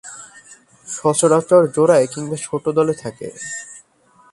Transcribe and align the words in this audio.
সচরাচর 0.87 1.61
জোড়ায় 1.75 2.07
কিংবা 2.13 2.37
ছোট 2.37 2.63
দলে 2.77 2.93
থাকে। 2.93 3.27